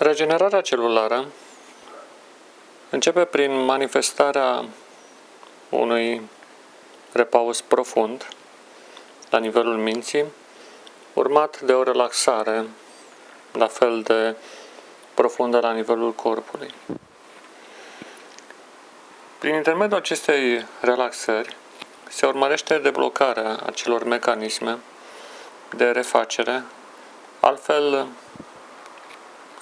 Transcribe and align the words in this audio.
Regenerarea 0.00 0.60
celulară 0.60 1.26
începe 2.90 3.24
prin 3.24 3.64
manifestarea 3.64 4.64
unui 5.68 6.28
repaus 7.12 7.60
profund 7.60 8.28
la 9.30 9.38
nivelul 9.38 9.76
minții, 9.76 10.24
urmat 11.14 11.60
de 11.60 11.72
o 11.72 11.82
relaxare 11.82 12.66
la 13.52 13.66
fel 13.66 14.02
de 14.02 14.36
profundă 15.14 15.60
la 15.60 15.72
nivelul 15.72 16.12
corpului. 16.12 16.74
Prin 19.38 19.54
intermediul 19.54 19.98
acestei 19.98 20.66
relaxări 20.80 21.56
se 22.08 22.26
urmărește 22.26 22.78
deblocarea 22.78 23.60
acelor 23.66 24.04
mecanisme 24.04 24.78
de 25.76 25.90
refacere, 25.90 26.64
altfel, 27.40 28.06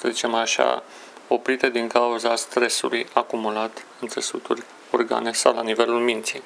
să 0.00 0.08
zicem 0.08 0.34
așa, 0.34 0.82
oprite 1.28 1.70
din 1.70 1.88
cauza 1.88 2.36
stresului 2.36 3.06
acumulat 3.12 3.84
în 4.00 4.08
țesuturi, 4.08 4.62
organe 4.90 5.32
sau 5.32 5.54
la 5.54 5.62
nivelul 5.62 6.00
minții. 6.00 6.42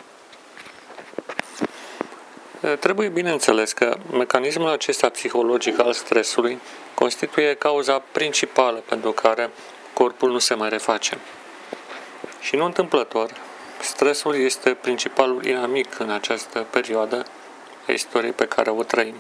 Trebuie 2.79 3.09
bineînțeles 3.09 3.73
că 3.73 3.97
mecanismul 4.13 4.69
acesta 4.69 5.09
psihologic 5.09 5.79
al 5.79 5.93
stresului 5.93 6.59
constituie 6.95 7.55
cauza 7.55 8.03
principală 8.13 8.83
pentru 8.89 9.13
care 9.13 9.51
corpul 9.93 10.31
nu 10.31 10.39
se 10.39 10.55
mai 10.55 10.69
reface. 10.69 11.19
Și 12.41 12.57
nu 12.57 12.65
întâmplător, 12.65 13.31
stresul 13.81 14.35
este 14.35 14.75
principalul 14.75 15.45
inamic 15.45 15.99
în 15.99 16.11
această 16.11 16.67
perioadă 16.71 17.25
a 17.89 17.93
istoriei 17.93 18.33
pe 18.33 18.47
care 18.47 18.71
o 18.71 18.83
trăim. 18.83 19.15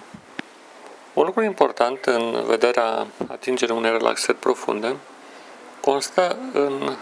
Un 1.14 1.24
lucru 1.24 1.42
important 1.42 2.04
în 2.04 2.44
vederea 2.46 3.06
atingerii 3.26 3.74
unei 3.74 3.90
relaxări 3.90 4.38
profunde 4.38 4.96
constă 5.80 6.36
în 6.52 6.96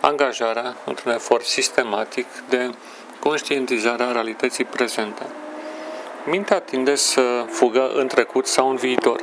angajarea 0.00 0.76
într-un 0.84 1.12
efort 1.12 1.44
sistematic 1.44 2.26
de 2.48 2.70
conștientizare 3.18 4.02
a 4.02 4.12
realității 4.12 4.64
prezente. 4.64 5.22
Mintea 6.24 6.60
tinde 6.60 6.94
să 6.94 7.44
fugă 7.48 7.90
în 7.94 8.06
trecut 8.06 8.46
sau 8.46 8.70
în 8.70 8.76
viitor. 8.76 9.20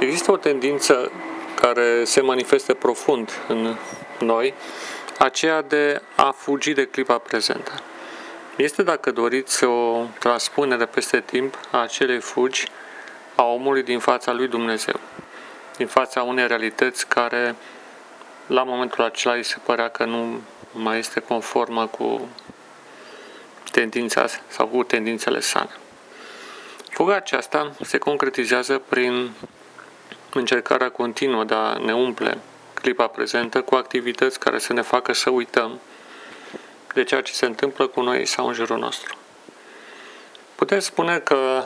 Există 0.00 0.30
o 0.30 0.36
tendință 0.36 1.10
care 1.60 2.04
se 2.04 2.20
manifestă 2.20 2.74
profund 2.74 3.30
în 3.48 3.76
noi, 4.18 4.54
aceea 5.18 5.62
de 5.62 6.02
a 6.16 6.30
fugi 6.30 6.72
de 6.72 6.84
clipa 6.84 7.18
prezentă. 7.18 7.72
Este, 8.58 8.82
dacă 8.82 9.10
doriți, 9.10 9.64
o 9.64 10.06
transpunere 10.18 10.86
peste 10.86 11.20
timp 11.20 11.58
a 11.70 11.78
acelei 11.78 12.20
fugi 12.20 12.68
a 13.34 13.42
omului 13.42 13.82
din 13.82 13.98
fața 13.98 14.32
lui 14.32 14.48
Dumnezeu, 14.48 15.00
din 15.76 15.86
fața 15.86 16.22
unei 16.22 16.46
realități 16.46 17.08
care 17.08 17.54
la 18.46 18.62
momentul 18.62 19.04
acela 19.04 19.34
îi 19.34 19.42
se 19.42 19.56
părea 19.64 19.88
că 19.88 20.04
nu 20.04 20.40
mai 20.72 20.98
este 20.98 21.20
conformă 21.20 21.86
cu 21.86 22.28
tendința 23.70 24.26
sau 24.48 24.66
cu 24.66 24.82
tendințele 24.82 25.40
sale. 25.40 25.70
Fuga 26.90 27.14
aceasta 27.14 27.72
se 27.80 27.98
concretizează 27.98 28.82
prin 28.88 29.30
încercarea 30.32 30.90
continuă 30.90 31.44
de 31.44 31.54
a 31.54 31.76
ne 31.76 31.94
umple 31.94 32.38
clipa 32.74 33.06
prezentă 33.06 33.62
cu 33.62 33.74
activități 33.74 34.38
care 34.38 34.58
să 34.58 34.72
ne 34.72 34.82
facă 34.82 35.12
să 35.12 35.30
uităm 35.30 35.80
de 36.94 37.04
ceea 37.04 37.20
ce 37.20 37.32
se 37.32 37.46
întâmplă 37.46 37.86
cu 37.86 38.00
noi 38.00 38.26
sau 38.26 38.46
în 38.46 38.52
jurul 38.52 38.78
nostru. 38.78 39.16
Putem 40.54 40.78
spune 40.78 41.18
că 41.18 41.64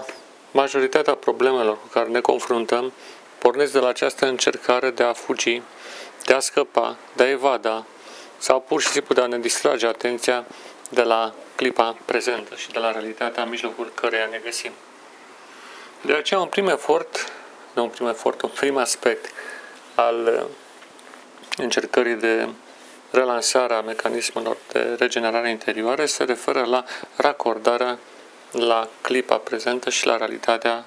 majoritatea 0.50 1.14
problemelor 1.14 1.78
cu 1.80 1.86
care 1.86 2.08
ne 2.08 2.20
confruntăm 2.20 2.92
pornesc 3.38 3.72
de 3.72 3.78
la 3.78 3.88
această 3.88 4.26
încercare 4.26 4.90
de 4.90 5.02
a 5.02 5.12
fugi, 5.12 5.62
de 6.24 6.32
a 6.32 6.40
scăpa, 6.40 6.96
de 7.12 7.22
a 7.22 7.28
evada 7.28 7.86
sau 8.38 8.60
pur 8.60 8.80
și 8.80 8.88
simplu 8.88 9.14
de 9.14 9.20
a 9.20 9.26
ne 9.26 9.38
distrage 9.38 9.86
atenția 9.86 10.44
de 10.90 11.02
la 11.02 11.34
clipa 11.56 11.96
prezentă 12.04 12.54
și 12.54 12.70
de 12.70 12.78
la 12.78 12.90
realitatea 12.90 13.42
în 13.42 13.48
mijlocul 13.48 13.92
căreia 13.94 14.26
ne 14.30 14.40
găsim. 14.44 14.70
De 16.00 16.12
aceea, 16.12 16.40
un 16.40 16.46
prim 16.46 16.68
efort, 16.68 17.32
nu 17.72 17.82
un 17.82 17.88
prim 17.88 18.06
efort, 18.06 18.42
un 18.42 18.50
prim 18.50 18.76
aspect 18.76 19.30
al 19.94 20.46
încercării 21.56 22.14
de 22.14 22.48
relansare 23.12 23.74
a 23.74 23.80
mecanismelor 23.80 24.56
de 24.72 24.96
regenerare 24.98 25.50
interioară 25.50 26.04
se 26.04 26.24
referă 26.24 26.64
la 26.64 26.84
racordarea 27.16 27.98
la 28.50 28.88
clipa 29.00 29.36
prezentă 29.36 29.90
și 29.90 30.06
la 30.06 30.16
realitatea 30.16 30.84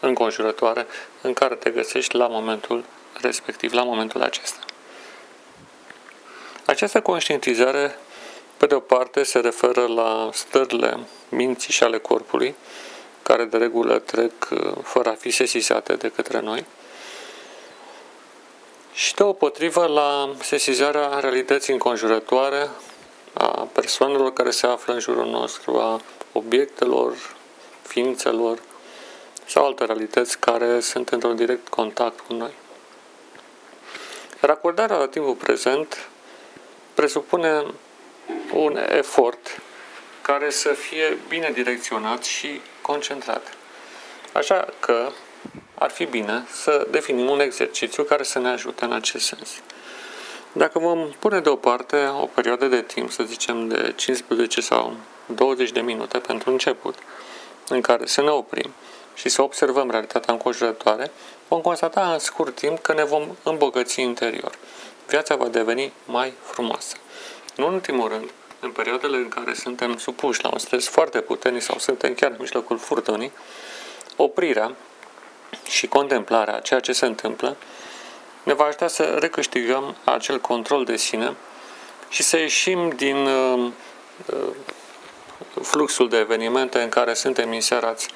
înconjurătoare 0.00 0.86
în 1.20 1.32
care 1.32 1.54
te 1.54 1.70
găsești 1.70 2.16
la 2.16 2.26
momentul 2.26 2.84
respectiv, 3.20 3.72
la 3.72 3.82
momentul 3.82 4.22
acesta. 4.22 4.60
Această 6.64 7.00
conștientizare, 7.00 7.96
pe 8.56 8.66
de 8.66 8.74
o 8.74 8.80
parte, 8.80 9.22
se 9.22 9.38
referă 9.38 9.86
la 9.86 10.30
stările 10.32 10.98
minții 11.28 11.72
și 11.72 11.82
ale 11.82 11.98
corpului, 11.98 12.54
care 13.22 13.44
de 13.44 13.56
regulă 13.56 13.98
trec 13.98 14.32
uh, 14.50 14.72
fără 14.82 15.08
a 15.08 15.14
fi 15.14 15.30
sesizate 15.30 15.94
de 15.94 16.08
către 16.08 16.40
noi, 16.40 16.64
și 18.92 19.14
deopotrivă 19.14 19.86
la 19.86 20.34
sesizarea 20.40 21.18
realității 21.18 21.72
înconjurătoare 21.72 22.68
a 23.32 23.68
persoanelor 23.72 24.32
care 24.32 24.50
se 24.50 24.66
află 24.66 24.92
în 24.92 25.00
jurul 25.00 25.26
nostru, 25.26 25.78
a 25.78 26.00
obiectelor, 26.32 27.14
ființelor 27.82 28.58
sau 29.46 29.66
alte 29.66 29.84
realități 29.84 30.38
care 30.38 30.80
sunt 30.80 31.08
într-un 31.08 31.36
direct 31.36 31.68
contact 31.68 32.20
cu 32.20 32.32
noi. 32.32 32.52
Racordarea 34.40 34.96
la 34.96 35.06
timpul 35.08 35.34
prezent 35.34 36.08
presupune 36.94 37.64
un 38.52 38.78
efort 38.88 39.60
care 40.22 40.50
să 40.50 40.68
fie 40.68 41.18
bine 41.28 41.50
direcționat 41.54 42.24
și 42.24 42.60
concentrat. 42.82 43.52
Așa 44.32 44.68
că 44.80 45.10
ar 45.82 45.90
fi 45.90 46.04
bine 46.04 46.46
să 46.52 46.86
definim 46.90 47.28
un 47.28 47.40
exercițiu 47.40 48.02
care 48.02 48.22
să 48.22 48.38
ne 48.38 48.48
ajute 48.48 48.84
în 48.84 48.92
acest 48.92 49.24
sens. 49.24 49.48
Dacă 50.52 50.78
vom 50.78 51.10
pune 51.18 51.40
deoparte 51.40 52.10
o 52.20 52.26
perioadă 52.26 52.66
de 52.66 52.82
timp, 52.82 53.10
să 53.10 53.22
zicem 53.22 53.68
de 53.68 53.92
15 53.96 54.60
sau 54.60 54.96
20 55.26 55.70
de 55.70 55.80
minute 55.80 56.18
pentru 56.18 56.50
început, 56.50 56.94
în 57.68 57.80
care 57.80 58.06
să 58.06 58.22
ne 58.22 58.30
oprim 58.30 58.72
și 59.14 59.28
să 59.28 59.42
observăm 59.42 59.90
realitatea 59.90 60.32
înconjurătoare, 60.32 61.10
vom 61.48 61.60
constata 61.60 62.12
în 62.12 62.18
scurt 62.18 62.54
timp 62.54 62.78
că 62.78 62.92
ne 62.92 63.04
vom 63.04 63.36
îmbogăți 63.42 64.00
interior. 64.00 64.58
Viața 65.08 65.36
va 65.36 65.48
deveni 65.48 65.92
mai 66.04 66.32
frumoasă. 66.42 66.96
Nu 67.56 67.66
în 67.66 67.72
ultimul 67.72 68.08
rând, 68.08 68.30
în 68.60 68.70
perioadele 68.70 69.16
în 69.16 69.28
care 69.28 69.54
suntem 69.54 69.96
supuși 69.96 70.42
la 70.42 70.50
un 70.52 70.58
stres 70.58 70.88
foarte 70.88 71.20
puternic 71.20 71.62
sau 71.62 71.78
suntem 71.78 72.14
chiar 72.14 72.30
în 72.30 72.36
mijlocul 72.40 72.78
furtunii, 72.78 73.32
oprirea 74.16 74.76
și 75.70 75.86
contemplarea 75.86 76.56
a 76.56 76.60
ceea 76.60 76.80
ce 76.80 76.92
se 76.92 77.06
întâmplă 77.06 77.56
ne 78.42 78.54
va 78.54 78.64
ajuta 78.64 78.86
să 78.86 79.02
recâștigăm 79.02 79.96
acel 80.04 80.40
control 80.40 80.84
de 80.84 80.96
sine 80.96 81.34
și 82.08 82.22
să 82.22 82.38
ieșim 82.38 82.88
din 82.88 83.26
uh, 83.26 83.70
uh, 84.26 84.48
fluxul 85.62 86.08
de 86.08 86.16
evenimente 86.16 86.80
în 86.82 86.88
care 86.88 87.14
suntem 87.14 87.52
inserați 87.52 88.08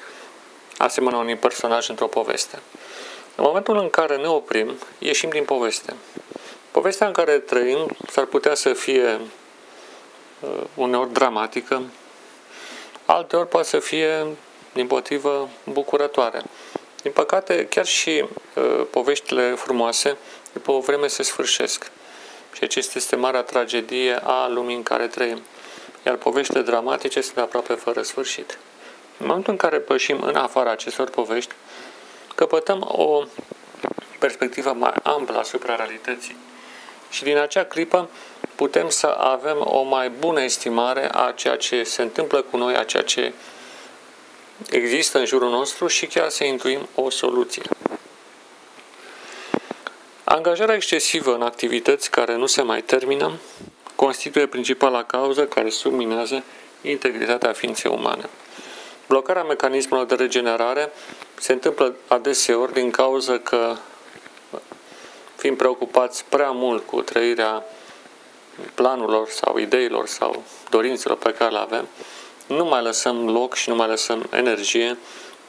asemenea 0.77 1.19
unui 1.19 1.35
personaj 1.35 1.89
într-o 1.89 2.07
poveste. 2.07 2.59
În 3.35 3.43
momentul 3.43 3.77
în 3.77 3.89
care 3.89 4.15
ne 4.17 4.27
oprim, 4.27 4.71
ieșim 4.99 5.29
din 5.29 5.43
poveste. 5.43 5.93
Povestea 6.71 7.07
în 7.07 7.13
care 7.13 7.39
trăim 7.39 7.97
s-ar 8.09 8.25
putea 8.25 8.55
să 8.55 8.73
fie 8.73 9.19
uh, 10.39 10.63
uneori 10.73 11.13
dramatică, 11.13 11.83
alteori 13.05 13.47
poate 13.47 13.67
să 13.67 13.79
fie, 13.79 14.25
din 14.73 14.87
potrivă, 14.87 15.49
bucurătoare. 15.63 16.41
Din 17.05 17.13
păcate, 17.13 17.67
chiar 17.69 17.85
și 17.85 18.25
uh, 18.53 18.85
poveștile 18.89 19.51
frumoase, 19.51 20.17
după 20.53 20.71
o 20.71 20.79
vreme 20.79 21.07
se 21.07 21.23
sfârșesc. 21.23 21.91
Și 22.53 22.63
acesta 22.63 22.93
este 22.95 23.15
marea 23.15 23.41
tragedie 23.41 24.19
a 24.23 24.47
lumii 24.47 24.75
în 24.75 24.83
care 24.83 25.07
trăim. 25.07 25.41
Iar 26.05 26.15
poveștile 26.15 26.61
dramatice 26.61 27.21
sunt 27.21 27.37
aproape 27.37 27.73
fără 27.73 28.01
sfârșit. 28.01 28.57
În 29.17 29.25
momentul 29.25 29.51
în 29.51 29.57
care 29.57 29.79
pășim 29.79 30.21
în 30.21 30.35
afara 30.35 30.71
acestor 30.71 31.09
povești, 31.09 31.53
căpătăm 32.35 32.87
o 32.91 33.23
perspectivă 34.19 34.73
mai 34.73 34.93
amplă 35.03 35.37
asupra 35.37 35.75
realității. 35.75 36.35
Și 37.09 37.23
din 37.23 37.37
acea 37.37 37.63
clipă 37.63 38.09
putem 38.55 38.89
să 38.89 39.07
avem 39.07 39.57
o 39.59 39.81
mai 39.81 40.09
bună 40.09 40.41
estimare 40.41 41.09
a 41.11 41.31
ceea 41.31 41.55
ce 41.55 41.83
se 41.83 42.01
întâmplă 42.01 42.41
cu 42.41 42.57
noi, 42.57 42.75
a 42.75 42.83
ceea 42.83 43.03
ce 43.03 43.33
există 44.69 45.19
în 45.19 45.25
jurul 45.25 45.49
nostru 45.49 45.87
și 45.87 46.05
chiar 46.05 46.29
să 46.29 46.43
intuim 46.43 46.87
o 46.95 47.09
soluție. 47.09 47.63
Angajarea 50.23 50.75
excesivă 50.75 51.33
în 51.33 51.41
activități 51.41 52.11
care 52.11 52.35
nu 52.35 52.45
se 52.45 52.61
mai 52.61 52.81
termină 52.81 53.39
constituie 53.95 54.45
principala 54.45 55.03
cauză 55.03 55.45
care 55.45 55.69
subminează 55.69 56.43
integritatea 56.81 57.53
ființei 57.53 57.91
umane. 57.91 58.29
Blocarea 59.07 59.43
mecanismelor 59.43 60.05
de 60.05 60.15
regenerare 60.15 60.91
se 61.39 61.51
întâmplă 61.51 61.95
adeseori 62.07 62.73
din 62.73 62.91
cauza 62.91 63.37
că 63.37 63.75
fim 65.35 65.55
preocupați 65.55 66.25
prea 66.29 66.51
mult 66.51 66.85
cu 66.85 67.01
trăirea 67.01 67.63
planurilor 68.73 69.29
sau 69.29 69.57
ideilor 69.57 70.07
sau 70.07 70.43
dorințelor 70.69 71.17
pe 71.17 71.33
care 71.33 71.51
le 71.51 71.57
avem, 71.57 71.87
nu 72.47 72.65
mai 72.65 72.83
lăsăm 72.83 73.29
loc 73.29 73.53
și 73.53 73.69
nu 73.69 73.75
mai 73.75 73.87
lăsăm 73.87 74.27
energie 74.31 74.97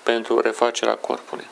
pentru 0.03 0.41
refacerea 0.41 0.95
corpului. 0.95 1.47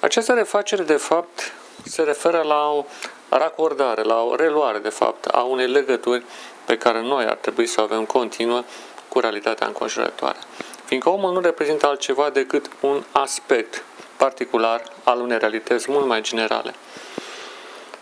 Această 0.00 0.32
refacere, 0.32 0.82
de 0.82 0.96
fapt, 0.96 1.52
se 1.84 2.02
referă 2.02 2.42
la 2.42 2.70
o 2.70 2.84
racordare, 3.28 4.02
la 4.02 4.22
o 4.22 4.34
reluare, 4.34 4.78
de 4.78 4.88
fapt, 4.88 5.24
a 5.24 5.40
unei 5.40 5.66
legături 5.66 6.22
pe 6.64 6.76
care 6.76 7.00
noi 7.00 7.24
ar 7.24 7.36
trebui 7.36 7.66
să 7.66 7.80
o 7.80 7.84
avem 7.84 8.04
continuă 8.04 8.62
cu 9.08 9.20
realitatea 9.20 9.66
înconjurătoare. 9.66 10.38
Fiindcă 10.84 11.08
omul 11.08 11.32
nu 11.32 11.40
reprezintă 11.40 11.86
altceva 11.86 12.30
decât 12.30 12.70
un 12.80 13.02
aspect 13.12 13.84
particular 14.16 14.82
al 15.04 15.20
unei 15.20 15.38
realități 15.38 15.90
mult 15.90 16.06
mai 16.06 16.20
generale. 16.22 16.74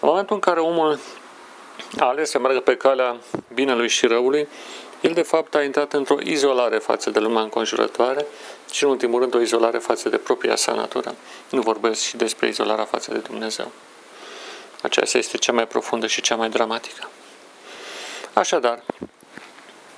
În 0.00 0.08
momentul 0.08 0.34
în 0.34 0.40
care 0.40 0.60
omul 0.60 0.98
a 1.98 2.04
ales 2.04 2.30
să 2.30 2.38
meargă 2.38 2.60
pe 2.60 2.76
calea 2.76 3.16
binelui 3.54 3.88
și 3.88 4.06
răului, 4.06 4.48
el 5.06 5.12
de 5.12 5.22
fapt 5.22 5.54
a 5.54 5.62
intrat 5.62 5.92
într-o 5.92 6.16
izolare 6.22 6.78
față 6.78 7.10
de 7.10 7.18
lumea 7.18 7.42
înconjurătoare 7.42 8.26
și 8.70 8.84
în 8.84 8.90
ultimul 8.90 9.20
rând 9.20 9.34
o 9.34 9.40
izolare 9.40 9.78
față 9.78 10.08
de 10.08 10.16
propria 10.16 10.56
sa 10.56 10.72
natură. 10.72 11.14
Nu 11.50 11.60
vorbesc 11.60 12.00
și 12.00 12.16
despre 12.16 12.48
izolarea 12.48 12.84
față 12.84 13.12
de 13.12 13.18
Dumnezeu. 13.18 13.70
Aceasta 14.82 15.18
este 15.18 15.36
cea 15.36 15.52
mai 15.52 15.66
profundă 15.66 16.06
și 16.06 16.20
cea 16.20 16.36
mai 16.36 16.48
dramatică. 16.48 17.08
Așadar, 18.32 18.82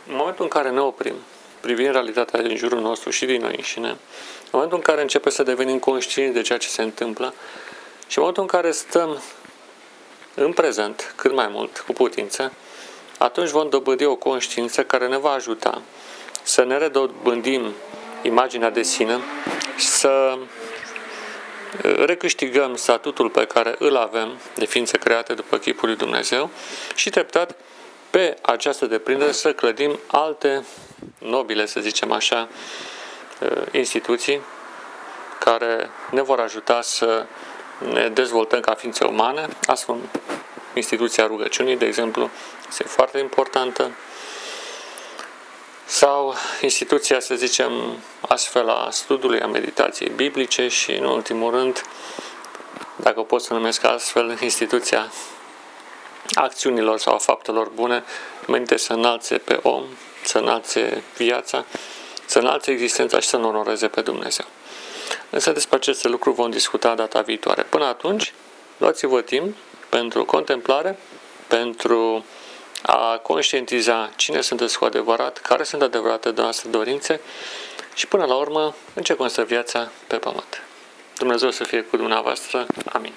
în 0.08 0.14
momentul 0.16 0.44
în 0.44 0.50
care 0.50 0.70
ne 0.70 0.80
oprim, 0.80 1.14
privind 1.60 1.90
realitatea 1.90 2.42
din 2.42 2.56
jurul 2.56 2.80
nostru 2.80 3.10
și 3.10 3.26
din 3.26 3.40
noi 3.40 3.54
înșine, 3.56 3.88
în 3.88 3.96
momentul 4.50 4.76
în 4.76 4.82
care 4.82 5.00
începe 5.00 5.30
să 5.30 5.42
devenim 5.42 5.78
conștienți 5.78 6.34
de 6.34 6.42
ceea 6.42 6.58
ce 6.58 6.68
se 6.68 6.82
întâmplă 6.82 7.34
și 8.06 8.18
în 8.18 8.24
momentul 8.24 8.42
în 8.42 8.48
care 8.48 8.70
stăm 8.70 9.22
în 10.34 10.52
prezent, 10.52 11.12
cât 11.16 11.34
mai 11.34 11.48
mult, 11.48 11.78
cu 11.78 11.92
putință, 11.92 12.52
atunci 13.18 13.50
vom 13.50 13.68
dobândi 13.68 14.04
o 14.04 14.16
conștiință 14.16 14.84
care 14.84 15.08
ne 15.08 15.18
va 15.18 15.30
ajuta 15.30 15.82
să 16.42 16.64
ne 16.64 16.78
redobândim 16.78 17.72
imaginea 18.22 18.70
de 18.70 18.82
sine, 18.82 19.18
să 19.76 20.38
recâștigăm 22.04 22.76
statutul 22.76 23.30
pe 23.30 23.44
care 23.44 23.74
îl 23.78 23.96
avem 23.96 24.38
de 24.54 24.64
ființe 24.64 24.98
create 24.98 25.34
după 25.34 25.56
chipul 25.56 25.88
lui 25.88 25.96
Dumnezeu 25.96 26.50
și 26.94 27.10
treptat 27.10 27.54
pe 28.10 28.36
această 28.42 28.86
deprindere 28.86 29.32
să 29.32 29.52
clădim 29.52 29.98
alte 30.06 30.64
nobile, 31.18 31.66
să 31.66 31.80
zicem 31.80 32.12
așa, 32.12 32.48
instituții 33.70 34.40
care 35.38 35.90
ne 36.10 36.22
vor 36.22 36.40
ajuta 36.40 36.80
să 36.82 37.26
ne 37.92 38.08
dezvoltăm 38.08 38.60
ca 38.60 38.74
ființe 38.74 39.04
umane, 39.04 39.48
astfel 39.66 39.96
instituția 40.78 41.26
rugăciunii, 41.26 41.76
de 41.76 41.86
exemplu, 41.86 42.30
este 42.68 42.82
foarte 42.82 43.18
importantă, 43.18 43.90
sau 45.84 46.34
instituția, 46.60 47.20
să 47.20 47.34
zicem, 47.34 47.72
astfel 48.20 48.68
a 48.68 48.88
studiului, 48.90 49.40
a 49.40 49.46
meditației 49.46 50.12
biblice 50.16 50.68
și, 50.68 50.92
în 50.92 51.04
ultimul 51.04 51.50
rând, 51.50 51.82
dacă 52.96 53.20
pot 53.20 53.42
să 53.42 53.52
numesc 53.52 53.84
astfel, 53.84 54.38
instituția 54.40 55.12
acțiunilor 56.34 56.98
sau 56.98 57.14
a 57.14 57.18
faptelor 57.18 57.68
bune, 57.68 58.04
menite 58.46 58.76
să 58.76 58.92
înalțe 58.92 59.38
pe 59.38 59.58
om, 59.62 59.84
să 60.24 60.38
înalțe 60.38 61.02
viața, 61.16 61.64
să 62.26 62.38
înalțe 62.38 62.70
existența 62.70 63.20
și 63.20 63.28
să 63.28 63.36
nu 63.36 63.48
onoreze 63.48 63.88
pe 63.88 64.00
Dumnezeu. 64.00 64.46
Însă 65.30 65.52
despre 65.52 65.76
aceste 65.76 66.08
lucruri 66.08 66.36
vom 66.36 66.50
discuta 66.50 66.94
data 66.94 67.20
viitoare. 67.20 67.62
Până 67.62 67.84
atunci, 67.84 68.32
luați-vă 68.76 69.20
timp 69.20 69.56
pentru 69.88 70.24
contemplare, 70.24 70.98
pentru 71.46 72.24
a 72.82 73.16
conștientiza 73.16 74.10
cine 74.16 74.40
sunteți 74.40 74.78
cu 74.78 74.84
adevărat, 74.84 75.38
care 75.38 75.62
sunt 75.62 75.82
adevărate 75.82 76.30
de 76.30 76.40
noastre 76.40 76.68
dorințe 76.70 77.20
și 77.94 78.06
până 78.06 78.24
la 78.24 78.34
urmă 78.34 78.74
în 78.94 79.02
ce 79.02 79.14
constă 79.14 79.42
viața 79.42 79.90
pe 80.06 80.16
pământ. 80.16 80.62
Dumnezeu 81.18 81.50
să 81.50 81.64
fie 81.64 81.82
cu 81.82 81.96
dumneavoastră. 81.96 82.66
Amin. 82.92 83.12